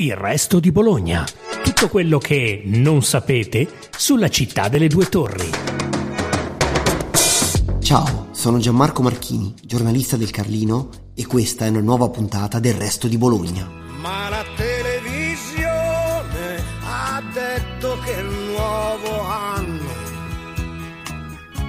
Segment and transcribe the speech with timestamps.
[0.00, 1.26] Il resto di Bologna.
[1.64, 5.50] Tutto quello che non sapete sulla città delle due torri.
[7.80, 13.08] Ciao, sono Gianmarco Marchini, giornalista del Carlino e questa è una nuova puntata del resto
[13.08, 13.68] di Bologna.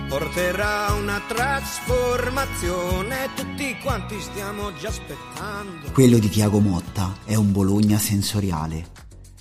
[0.09, 5.91] Porterà una trasformazione, tutti quanti stiamo già aspettando.
[5.93, 8.87] Quello di Tiago Motta è un Bologna sensoriale.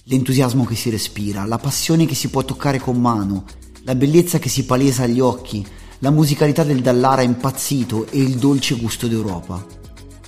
[0.04, 3.46] L'entusiasmo che si respira, la passione che si può toccare con mano,
[3.84, 5.66] la bellezza che si palesa agli occhi,
[6.00, 9.64] la musicalità del Dallara impazzito e il dolce gusto d'Europa.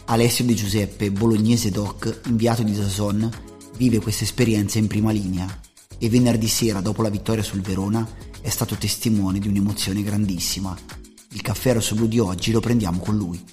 [0.06, 3.30] Alessio De Giuseppe, bolognese doc, inviato di Dazon,
[3.76, 5.68] vive questa esperienza in prima linea
[6.02, 8.06] e venerdì sera, dopo la vittoria sul Verona,
[8.40, 10.74] è stato testimone di un'emozione grandissima.
[11.32, 13.45] Il caffè rosso blu di oggi lo prendiamo con lui.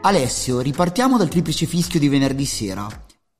[0.00, 2.86] Alessio, ripartiamo dal triplice fischio di venerdì sera.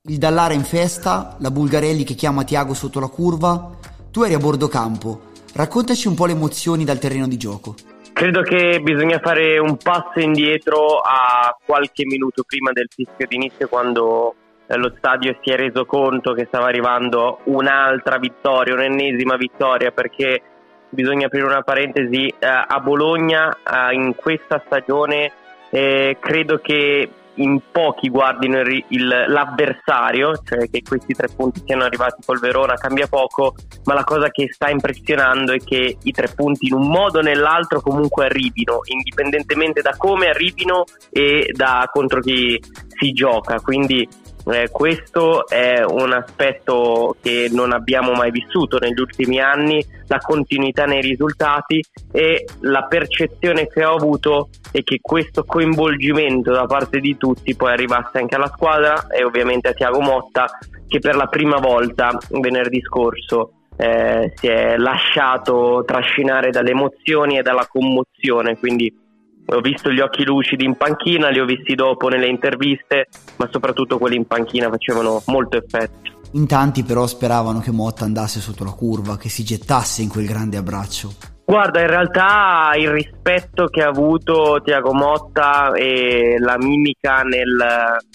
[0.03, 3.77] Il Dallara in festa, la Bulgarelli che chiama Tiago sotto la curva.
[4.11, 5.31] Tu eri a bordo campo.
[5.53, 7.73] Raccontaci un po' le emozioni dal terreno di gioco.
[8.13, 14.35] Credo che bisogna fare un passo indietro a qualche minuto prima del fischio d'inizio quando
[14.75, 20.41] lo stadio si è reso conto che stava arrivando un'altra vittoria, un'ennesima vittoria, perché
[20.89, 25.31] bisogna aprire una parentesi, eh, a Bologna eh, in questa stagione
[25.69, 31.83] eh, credo che in pochi guardino il, il, l'avversario, cioè che questi tre punti siano
[31.83, 36.29] arrivati col Verona cambia poco, ma la cosa che sta impressionando è che i tre
[36.29, 42.21] punti in un modo o nell'altro comunque arrivino, indipendentemente da come arrivino e da contro
[42.21, 43.59] chi si gioca.
[43.59, 44.07] Quindi
[44.51, 50.85] eh, questo è un aspetto che non abbiamo mai vissuto negli ultimi anni, la continuità
[50.85, 57.17] nei risultati e la percezione che ho avuto è che questo coinvolgimento da parte di
[57.17, 60.45] tutti poi arrivasse anche alla squadra e ovviamente a Tiago Motta
[60.87, 67.41] che per la prima volta venerdì scorso eh, si è lasciato trascinare dalle emozioni e
[67.43, 69.05] dalla commozione, quindi
[69.49, 73.97] ho visto gli occhi lucidi in panchina, li ho visti dopo nelle interviste, ma soprattutto
[73.97, 76.15] quelli in panchina facevano molto effetto.
[76.31, 80.25] In tanti però speravano che Motta andasse sotto la curva, che si gettasse in quel
[80.25, 81.35] grande abbraccio.
[81.49, 87.57] Guarda, in realtà il rispetto che ha avuto Tiago Motta e la mimica nel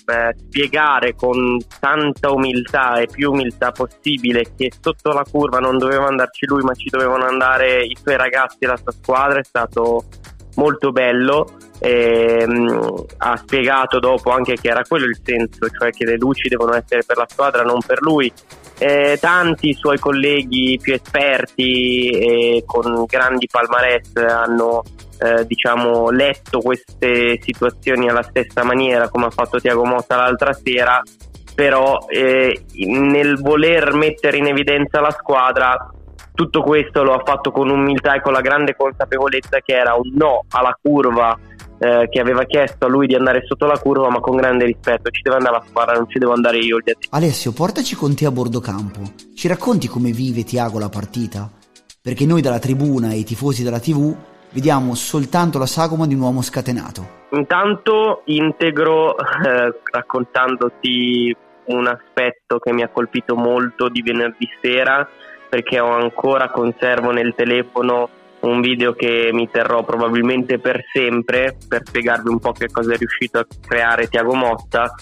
[0.05, 6.09] eh, spiegare con tanta umiltà e più umiltà possibile che sotto la curva non doveva
[6.09, 10.05] andarci lui, ma ci dovevano andare i suoi ragazzi e la sua squadra è stato
[10.57, 11.47] molto bello.
[11.79, 16.75] Ehm, ha spiegato dopo anche che era quello il senso, cioè che le luci devono
[16.75, 18.33] essere per la squadra, non per lui.
[18.79, 24.83] Eh, tanti suoi colleghi più esperti e con grandi palmarès hanno
[25.19, 31.01] eh, diciamo, letto queste situazioni alla stessa maniera come ha fatto Tiago Motta l'altra sera
[31.55, 35.77] però eh, nel voler mettere in evidenza la squadra
[36.43, 40.11] tutto questo lo ha fatto con umiltà e con la grande consapevolezza che era un
[40.15, 41.39] no alla curva
[41.79, 45.11] eh, che aveva chiesto a lui di andare sotto la curva, ma con grande rispetto.
[45.11, 46.79] Ci deve andare la squadra, non ci devo andare io.
[47.11, 49.01] Alessio, portaci con te a bordo campo.
[49.35, 51.49] Ci racconti come vive Tiago la partita?
[52.01, 54.15] Perché noi dalla tribuna e i tifosi della TV
[54.51, 57.21] vediamo soltanto la sagoma di un uomo scatenato.
[57.31, 61.37] Intanto integro eh, raccontandoti
[61.67, 65.09] un aspetto che mi ha colpito molto di venerdì sera
[65.53, 68.09] perché ho ancora conservo nel telefono
[68.41, 72.97] un video che mi terrò probabilmente per sempre per spiegarvi un po' che cosa è
[72.97, 74.95] riuscito a creare Tiago Motta.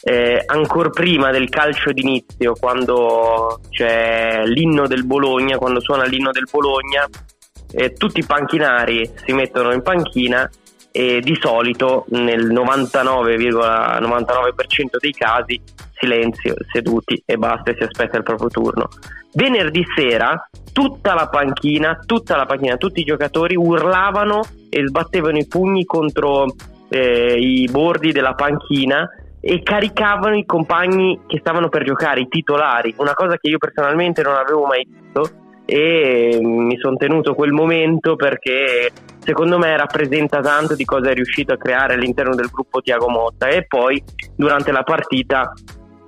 [0.00, 6.46] Eh, ancora prima del calcio d'inizio, quando c'è l'inno del Bologna, quando suona l'inno del
[6.48, 7.04] Bologna,
[7.72, 10.48] eh, tutti i panchinari si mettono in panchina
[10.92, 15.60] e di solito nel 99,99% ,99 dei casi
[15.92, 18.88] silenzio, seduti e basta e si aspetta il proprio turno.
[19.32, 25.46] Venerdì sera tutta la panchina, tutta la panchina, tutti i giocatori urlavano e sbattevano i
[25.46, 26.46] pugni contro
[26.88, 29.08] eh, i bordi della panchina
[29.40, 34.22] e caricavano i compagni che stavano per giocare, i titolari, una cosa che io personalmente
[34.22, 40.74] non avevo mai visto e mi sono tenuto quel momento perché secondo me rappresenta tanto
[40.74, 44.02] di cosa è riuscito a creare all'interno del gruppo Tiago Motta e poi
[44.34, 45.52] durante la partita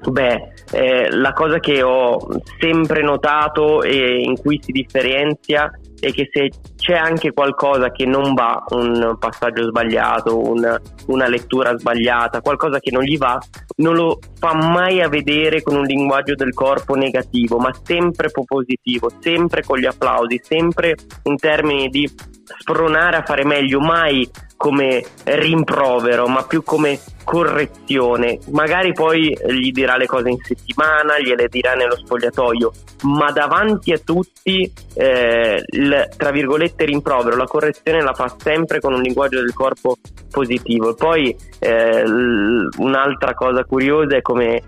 [0.02, 2.18] Beh, eh, la cosa che ho
[2.58, 5.70] sempre notato e in cui si differenzia
[6.00, 11.76] è che se c'è anche qualcosa che non va, un passaggio sbagliato, un, una lettura
[11.76, 13.38] sbagliata, qualcosa che non gli va,
[13.76, 19.10] non lo fa mai a vedere con un linguaggio del corpo negativo, ma sempre propositivo,
[19.18, 20.94] sempre con gli applausi, sempre
[21.24, 22.10] in termini di
[22.58, 24.28] spronare a fare meglio, mai
[24.60, 28.40] come rimprovero, ma più come correzione.
[28.50, 32.70] Magari poi gli dirà le cose in settimana, gliele dirà nello spogliatoio,
[33.04, 38.92] ma davanti a tutti eh, il tra virgolette rimprovero, la correzione la fa sempre con
[38.92, 39.96] un linguaggio del corpo
[40.30, 40.92] positivo.
[40.92, 44.60] Poi eh, un'altra cosa curiosa è come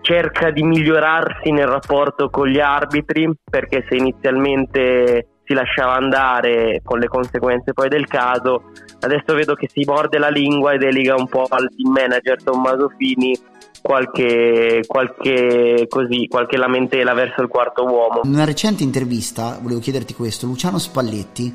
[0.00, 6.98] cerca di migliorarsi nel rapporto con gli arbitri, perché se inizialmente si lasciava andare con
[6.98, 8.64] le conseguenze poi del caso.
[9.00, 12.92] Adesso vedo che si morde la lingua e delega un po' al team manager Tommaso
[12.98, 13.34] Fini
[13.80, 18.20] qualche, qualche, così, qualche lamentela verso il quarto uomo.
[18.24, 21.54] In una recente intervista, volevo chiederti questo, Luciano Spalletti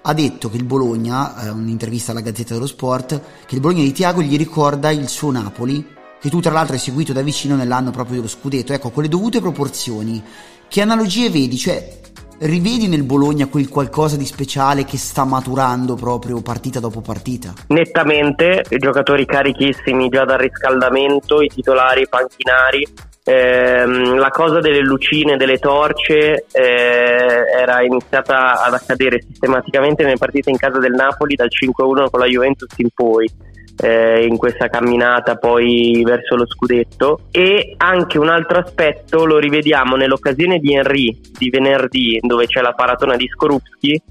[0.00, 3.92] ha detto che il Bologna, eh, un'intervista alla Gazzetta dello Sport, che il Bologna di
[3.92, 5.86] Tiago gli ricorda il suo Napoli,
[6.20, 9.08] che tu tra l'altro hai seguito da vicino nell'anno proprio dello scudetto, ecco, con le
[9.08, 10.22] dovute proporzioni.
[10.66, 11.56] Che analogie vedi?
[11.56, 12.00] Cioè,
[12.40, 17.52] rivedi nel Bologna quel qualcosa di speciale che sta maturando proprio partita dopo partita?
[17.68, 22.86] Nettamente, giocatori carichissimi già dal riscaldamento, i titolari i panchinari.
[23.24, 30.48] Ehm, la cosa delle lucine, delle torce eh, era iniziata ad accadere sistematicamente nelle partite
[30.48, 33.30] in casa del Napoli dal 5-1 con la Juventus in poi
[33.80, 37.20] eh, in questa camminata poi verso lo scudetto.
[37.30, 42.72] E anche un altro aspetto lo rivediamo nell'occasione di Henry di venerdì dove c'è la
[42.72, 44.02] paratona di Skorupski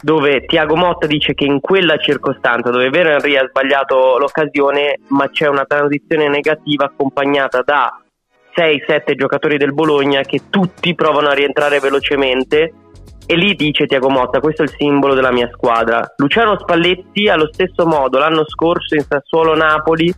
[0.00, 5.30] dove Tiago Motta dice che in quella circostanza dove vero Henry ha sbagliato l'occasione ma
[5.30, 8.02] c'è una transizione negativa accompagnata da
[8.54, 12.72] 6-7 giocatori del Bologna che tutti provano a rientrare velocemente
[13.26, 16.14] e lì dice Tiago Motta, questo è il simbolo della mia squadra.
[16.16, 20.12] Luciano Spalletti allo stesso modo l'anno scorso in Sassuolo Napoli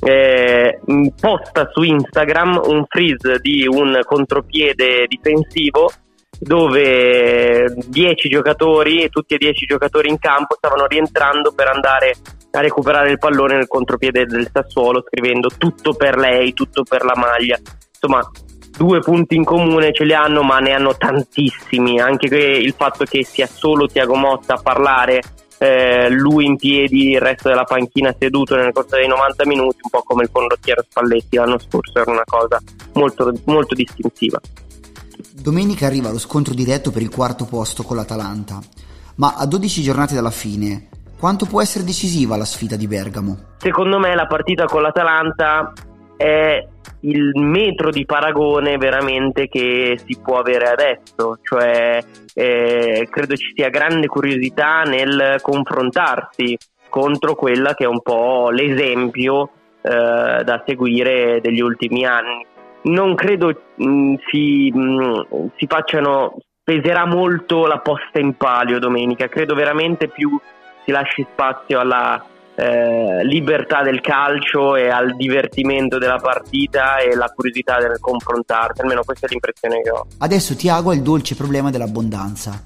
[0.00, 0.80] eh,
[1.18, 5.90] posta su Instagram un freeze di un contropiede difensivo
[6.38, 12.14] dove 10 giocatori, tutti e 10 giocatori in campo stavano rientrando per andare
[12.50, 17.14] a recuperare il pallone nel contropiede del Sassuolo scrivendo tutto per lei, tutto per la
[17.16, 17.58] maglia.
[17.92, 18.30] Insomma,
[18.76, 22.00] due punti in comune ce li hanno, ma ne hanno tantissimi.
[22.00, 25.22] Anche il fatto che sia solo Tiago Motta a parlare,
[25.58, 29.90] eh, lui in piedi, il resto della panchina seduto nel corso dei 90 minuti, un
[29.90, 32.60] po' come il condottiero Spalletti l'anno scorso, era una cosa
[32.94, 34.40] molto, molto distintiva.
[35.32, 38.58] Domenica arriva lo scontro diretto per il quarto posto con l'Atalanta,
[39.16, 40.88] ma a 12 giornate dalla fine,
[41.18, 43.54] quanto può essere decisiva la sfida di Bergamo?
[43.58, 45.72] Secondo me la partita con l'Atalanta
[46.16, 46.66] è
[47.00, 51.98] il metro di paragone veramente che si può avere adesso, cioè
[52.34, 56.56] eh, credo ci sia grande curiosità nel confrontarsi
[56.88, 59.50] contro quella che è un po' l'esempio
[59.82, 62.44] eh, da seguire degli ultimi anni.
[62.82, 68.78] Non credo mh, mm, si, mh, mm, si facciano, peserà molto la posta in palio
[68.78, 70.38] domenica, credo veramente più
[70.84, 72.24] si lasci spazio alla
[72.56, 79.02] eh, libertà del calcio e al divertimento della partita e la curiosità del confrontarsi, almeno
[79.04, 80.06] questa è l'impressione che ho.
[80.18, 82.62] Adesso Tiago ha il dolce problema dell'abbondanza,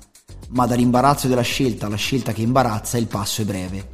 [0.51, 3.89] ma dall'imbarazzo della scelta alla scelta che imbarazza il passo è breve.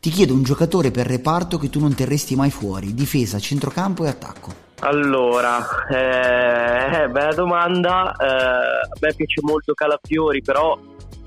[0.00, 4.08] Ti chiedo un giocatore per reparto che tu non terresti mai fuori, difesa, centrocampo e
[4.08, 4.64] attacco.
[4.80, 5.58] Allora,
[5.88, 8.12] eh, bella domanda.
[8.12, 10.78] Eh, a me piace molto Calafiori, però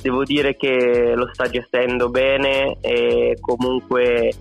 [0.01, 4.31] devo dire che lo sta gestendo bene e comunque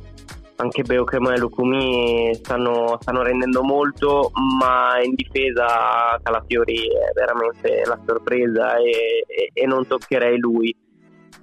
[0.60, 7.98] anche Beocremo e Lucumi stanno, stanno, rendendo molto, ma in difesa Calafiori è veramente la
[8.04, 10.74] sorpresa e, e, e non toccherei lui.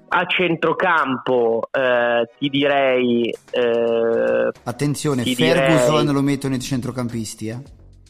[0.07, 3.33] A centrocampo eh, ti direi...
[3.51, 6.13] Eh, Attenzione, ti Ferguson direi...
[6.13, 7.61] lo mettono i centrocampisti, eh?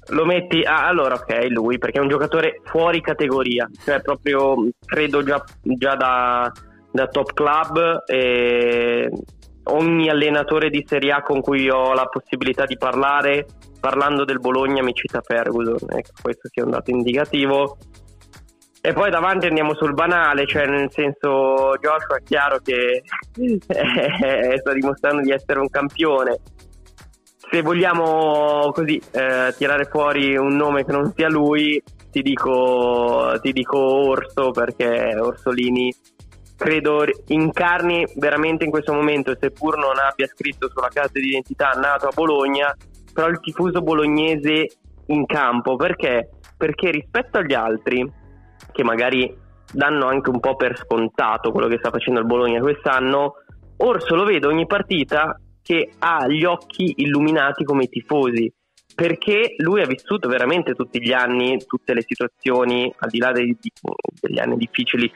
[0.10, 5.24] Lo metti, ah, allora ok, lui, perché è un giocatore fuori categoria, cioè proprio credo
[5.24, 6.52] già, già da,
[6.92, 9.10] da, top club e
[9.64, 13.48] ogni allenatore di Serie A con cui ho la possibilità di parlare,
[13.80, 17.78] parlando del Bologna mi cita Ferguson, ecco, questo sia un dato indicativo.
[18.82, 23.02] E poi davanti andiamo sul banale, cioè nel senso Joshua è chiaro che
[24.60, 26.38] sta dimostrando di essere un campione,
[27.50, 33.52] se vogliamo così eh, tirare fuori un nome che non sia lui, ti dico, ti
[33.52, 35.94] dico Orso perché Orsolini
[36.56, 42.12] credo incarni veramente in questo momento, seppur non abbia scritto sulla carta d'identità nato a
[42.14, 42.74] Bologna,
[43.14, 44.68] però il tifoso bolognese
[45.08, 45.76] in campo.
[45.76, 46.30] Perché?
[46.58, 48.10] Perché rispetto agli altri,
[48.72, 53.36] che magari danno anche un po' per scontato quello che sta facendo il Bologna quest'anno,
[53.78, 58.54] Orso lo vedo ogni partita che ha gli occhi illuminati come i tifosi
[58.94, 63.58] perché lui ha vissuto veramente tutti gli anni, tutte le situazioni, al di là dei,
[64.22, 65.12] degli anni difficili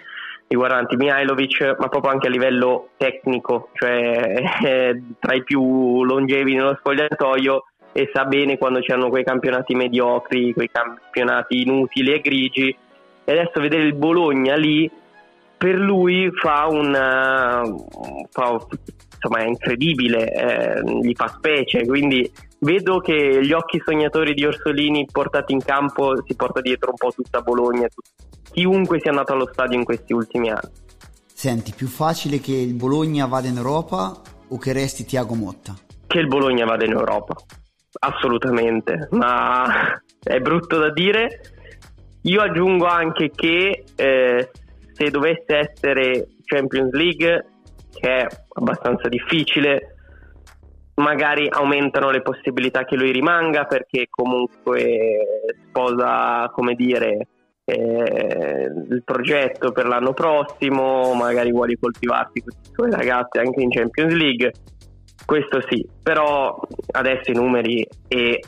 [0.48, 4.42] riguardanti Mihailovic, ma proprio anche a livello tecnico, cioè
[5.20, 10.70] tra i più longevi nello spogliatoio e sa bene quando c'erano quei campionati mediocri, quei
[10.72, 12.76] campionati inutili e grigi.
[13.24, 14.90] E adesso vedere il Bologna lì
[15.60, 16.94] per lui fa un
[18.30, 18.58] fa,
[19.14, 25.06] insomma è incredibile, eh, gli fa specie, quindi vedo che gli occhi sognatori di Orsolini
[25.12, 27.88] portati in campo si porta dietro un po' tutta Bologna,
[28.54, 30.72] chiunque sia andato allo stadio in questi ultimi anni.
[31.26, 35.76] Senti, più facile che il Bologna vada in Europa o che resti Tiago Motta?
[36.08, 37.36] Che il Bologna vada in Europa,
[38.00, 39.66] assolutamente, ma
[40.24, 41.42] è brutto da dire.
[42.24, 44.52] Io aggiungo anche che eh,
[45.00, 47.46] se dovesse essere Champions League,
[47.90, 49.96] che è abbastanza difficile,
[50.96, 57.28] magari aumentano le possibilità che lui rimanga perché comunque sposa, come dire,
[57.64, 64.14] eh, il progetto per l'anno prossimo, magari vuole coltivarsi questi suoi ragazzi anche in Champions
[64.14, 64.52] League.
[65.26, 66.60] Questo sì, però
[66.92, 68.42] adesso i numeri e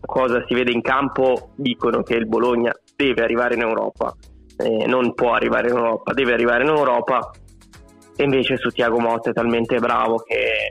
[0.00, 4.14] cosa si vede in campo dicono che il Bologna deve arrivare in Europa,
[4.56, 7.30] eh, non può arrivare in Europa, deve arrivare in Europa
[8.16, 10.70] e invece su Tiago Motta è talmente bravo che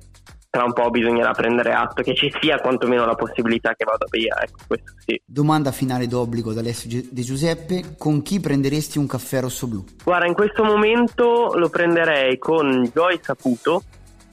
[0.56, 4.38] tra un po' bisognerà prendere atto che ci sia quantomeno la possibilità che vada via.
[4.42, 5.22] Ecco, sì.
[5.26, 9.84] Domanda finale d'obbligo da Alessio De Giuseppe: con chi prenderesti un caffè rosso-blu?
[10.06, 13.84] Guarda, in questo momento lo prenderei con Joy Saputo.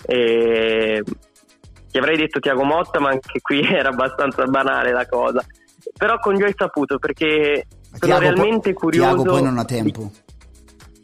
[0.07, 1.03] E...
[1.91, 5.45] Ti avrei detto Tiago Motta, ma anche qui era abbastanza banale la cosa.
[5.99, 9.15] Però con Joy Saputo perché sono Tiago realmente po- curioso.
[9.15, 10.11] Tiago poi non ha tempo.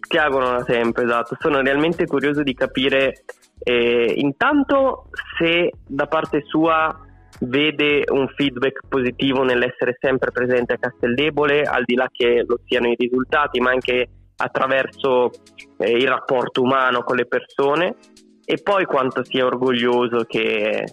[0.08, 1.36] Tiago non ha tempo, esatto.
[1.38, 3.24] Sono realmente curioso di capire
[3.60, 6.96] eh, intanto se da parte sua
[7.40, 12.88] vede un feedback positivo nell'essere sempre presente a Casteldebole, al di là che lo siano
[12.88, 15.30] i risultati, ma anche attraverso
[15.78, 17.96] eh, il rapporto umano con le persone
[18.44, 20.84] e poi quanto sia orgoglioso che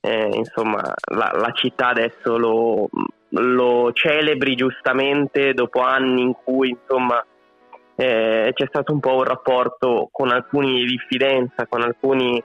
[0.00, 0.80] eh, insomma
[1.12, 2.88] la, la, città adesso lo,
[3.30, 7.22] lo celebri giustamente dopo anni in cui insomma
[7.96, 12.42] eh, c'è stato un po' un rapporto con alcuni di diffidenza, con alcuni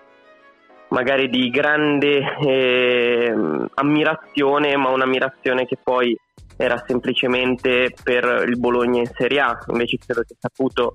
[0.90, 3.34] magari di grande eh,
[3.76, 6.18] ammirazione, ma un'ammirazione che poi
[6.58, 10.94] era semplicemente per il Bologna in Serie A, invece credo che Saputo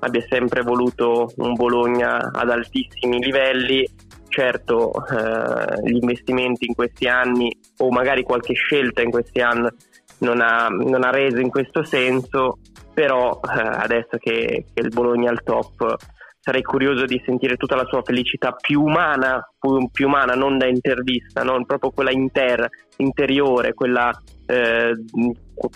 [0.00, 3.88] abbia sempre voluto un Bologna ad altissimi livelli.
[4.30, 9.68] Certo, eh, gli investimenti in questi anni o magari qualche scelta in questi anni
[10.18, 12.58] non ha, non ha reso in questo senso,
[12.94, 15.96] però eh, adesso che, che, il Bologna è al top
[16.38, 20.66] sarei curioso di sentire tutta la sua felicità più umana, più, più umana non da
[20.66, 22.68] intervista, non proprio quella inter,
[22.98, 24.10] interiore, quella,
[24.46, 24.94] eh,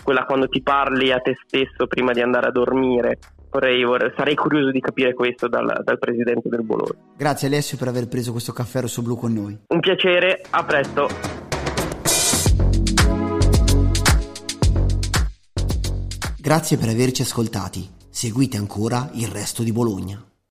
[0.01, 3.19] quella quando ti parli a te stesso prima di andare a dormire.
[3.55, 6.99] Vorrei, vorrei, sarei curioso di capire questo dal, dal, presidente del Bologna.
[7.15, 9.57] Grazie Alessio per aver preso questo caffè rosso blu con noi.
[9.67, 11.07] Un piacere, a presto.
[16.37, 17.87] Grazie per averci ascoltati.
[18.09, 20.21] Seguite ancora il resto di Bologna.